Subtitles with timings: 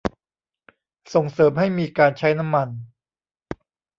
[1.13, 2.69] ส่งเสริมให้มีการใช้น้ำมัน